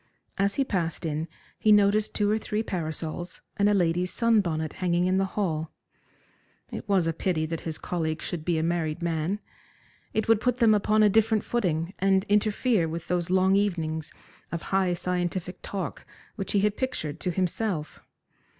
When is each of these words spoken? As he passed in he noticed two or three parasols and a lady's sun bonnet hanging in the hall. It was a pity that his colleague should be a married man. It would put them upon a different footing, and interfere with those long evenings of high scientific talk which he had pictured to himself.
As 0.39 0.55
he 0.55 0.63
passed 0.63 1.05
in 1.05 1.27
he 1.59 1.71
noticed 1.71 2.15
two 2.15 2.27
or 2.31 2.39
three 2.39 2.63
parasols 2.63 3.39
and 3.57 3.69
a 3.69 3.73
lady's 3.75 4.11
sun 4.11 4.41
bonnet 4.41 4.73
hanging 4.81 5.05
in 5.05 5.19
the 5.19 5.25
hall. 5.37 5.69
It 6.71 6.89
was 6.89 7.05
a 7.05 7.13
pity 7.13 7.45
that 7.45 7.59
his 7.69 7.77
colleague 7.77 8.19
should 8.19 8.43
be 8.43 8.57
a 8.57 8.63
married 8.63 9.03
man. 9.03 9.39
It 10.11 10.27
would 10.27 10.41
put 10.41 10.57
them 10.57 10.73
upon 10.73 11.03
a 11.03 11.07
different 11.09 11.43
footing, 11.43 11.93
and 11.99 12.23
interfere 12.29 12.87
with 12.89 13.09
those 13.09 13.29
long 13.29 13.55
evenings 13.55 14.11
of 14.51 14.63
high 14.73 14.95
scientific 14.95 15.61
talk 15.61 16.03
which 16.35 16.53
he 16.53 16.61
had 16.61 16.77
pictured 16.77 17.19
to 17.19 17.29
himself. 17.29 18.01